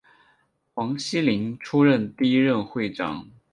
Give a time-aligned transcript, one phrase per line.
[0.73, 3.29] 黄锡麟出任第一任会长。